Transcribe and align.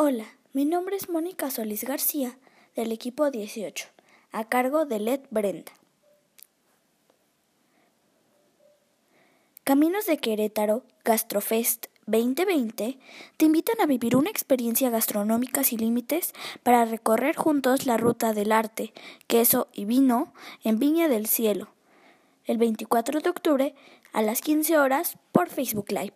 Hola, 0.00 0.26
mi 0.52 0.64
nombre 0.64 0.94
es 0.94 1.08
Mónica 1.08 1.50
Solís 1.50 1.82
García, 1.82 2.38
del 2.76 2.92
equipo 2.92 3.32
18, 3.32 3.88
a 4.30 4.44
cargo 4.44 4.84
de 4.84 5.00
Led 5.00 5.22
Brenda. 5.30 5.72
Caminos 9.64 10.06
de 10.06 10.18
Querétaro, 10.18 10.84
Gastrofest 11.04 11.86
2020 12.06 12.96
te 13.38 13.44
invitan 13.44 13.80
a 13.80 13.86
vivir 13.86 14.14
una 14.14 14.30
experiencia 14.30 14.88
gastronómica 14.88 15.64
sin 15.64 15.80
límites 15.80 16.32
para 16.62 16.84
recorrer 16.84 17.34
juntos 17.34 17.84
la 17.84 17.96
ruta 17.96 18.32
del 18.32 18.52
arte, 18.52 18.92
queso 19.26 19.66
y 19.72 19.84
vino 19.84 20.32
en 20.62 20.78
Viña 20.78 21.08
del 21.08 21.26
Cielo, 21.26 21.70
el 22.44 22.58
24 22.58 23.18
de 23.18 23.30
octubre 23.30 23.74
a 24.12 24.22
las 24.22 24.42
15 24.42 24.78
horas 24.78 25.18
por 25.32 25.48
Facebook 25.48 25.90
Live. 25.90 26.14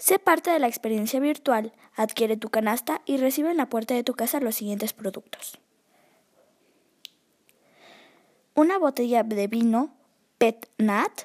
Sé 0.00 0.18
parte 0.18 0.50
de 0.50 0.58
la 0.58 0.66
experiencia 0.66 1.20
virtual, 1.20 1.74
adquiere 1.94 2.38
tu 2.38 2.48
canasta 2.48 3.02
y 3.04 3.18
recibe 3.18 3.50
en 3.50 3.58
la 3.58 3.68
puerta 3.68 3.92
de 3.92 4.02
tu 4.02 4.14
casa 4.14 4.40
los 4.40 4.54
siguientes 4.54 4.94
productos. 4.94 5.60
Una 8.54 8.78
botella 8.78 9.22
de 9.24 9.46
vino 9.46 9.94
Pet 10.38 10.70
Nat, 10.78 11.24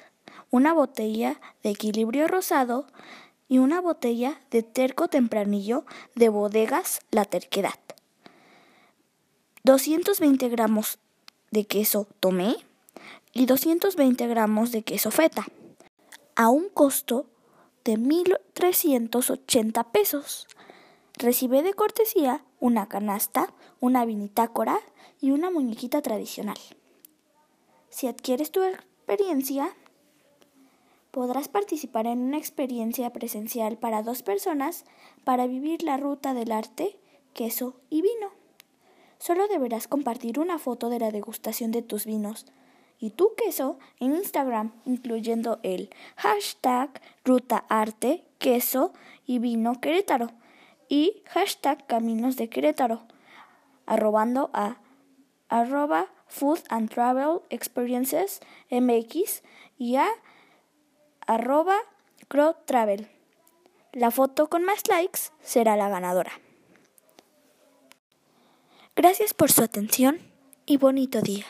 una 0.50 0.74
botella 0.74 1.40
de 1.62 1.70
equilibrio 1.70 2.28
rosado 2.28 2.86
y 3.48 3.58
una 3.58 3.80
botella 3.80 4.42
de 4.50 4.62
terco 4.62 5.08
tempranillo 5.08 5.86
de 6.14 6.28
bodegas 6.28 7.00
La 7.10 7.24
Terquedad. 7.24 7.80
220 9.64 10.50
gramos 10.50 10.98
de 11.50 11.64
queso 11.64 12.08
tomé 12.20 12.56
y 13.32 13.46
220 13.46 14.26
gramos 14.26 14.70
de 14.70 14.82
queso 14.82 15.10
feta 15.10 15.46
a 16.34 16.50
un 16.50 16.68
costo 16.68 17.30
de 17.86 17.96
1.380 17.96 19.90
pesos. 19.92 20.48
Recibe 21.14 21.62
de 21.62 21.72
cortesía 21.72 22.44
una 22.58 22.88
canasta, 22.88 23.54
una 23.80 24.04
vinitácora 24.04 24.80
y 25.20 25.30
una 25.30 25.52
muñequita 25.52 26.02
tradicional. 26.02 26.58
Si 27.88 28.08
adquieres 28.08 28.50
tu 28.50 28.62
experiencia, 28.64 29.72
podrás 31.12 31.46
participar 31.46 32.06
en 32.06 32.18
una 32.18 32.38
experiencia 32.38 33.12
presencial 33.12 33.78
para 33.78 34.02
dos 34.02 34.22
personas 34.22 34.84
para 35.22 35.46
vivir 35.46 35.84
la 35.84 35.96
ruta 35.96 36.34
del 36.34 36.50
arte, 36.50 36.98
queso 37.34 37.76
y 37.88 38.02
vino. 38.02 38.32
Solo 39.18 39.46
deberás 39.46 39.86
compartir 39.86 40.40
una 40.40 40.58
foto 40.58 40.90
de 40.90 40.98
la 40.98 41.12
degustación 41.12 41.70
de 41.70 41.82
tus 41.82 42.04
vinos 42.04 42.46
y 42.98 43.10
tu 43.10 43.34
queso 43.34 43.78
en 44.00 44.14
Instagram, 44.14 44.72
incluyendo 44.84 45.60
el 45.62 45.90
hashtag 46.16 47.00
Ruta 47.24 47.64
Arte, 47.68 48.24
Queso 48.38 48.92
y 49.26 49.38
Vino 49.38 49.80
Querétaro 49.80 50.30
y 50.88 51.22
hashtag 51.26 51.86
Caminos 51.86 52.36
de 52.36 52.48
Querétaro, 52.48 53.02
arrobando 53.86 54.50
a 54.52 54.78
arroba 55.48 56.08
Food 56.26 56.60
and 56.68 56.90
Travel 56.90 57.40
Experiences 57.50 58.40
MX 58.70 59.42
y 59.78 59.96
a 59.96 60.08
arroba 61.26 61.76
Travel. 62.66 63.08
La 63.92 64.10
foto 64.10 64.48
con 64.48 64.64
más 64.64 64.82
likes 64.88 65.20
será 65.40 65.76
la 65.76 65.88
ganadora. 65.88 66.32
Gracias 68.94 69.34
por 69.34 69.50
su 69.52 69.62
atención 69.62 70.18
y 70.66 70.76
bonito 70.76 71.20
día. 71.20 71.46